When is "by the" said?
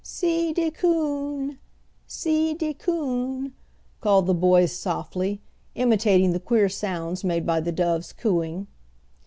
7.45-7.71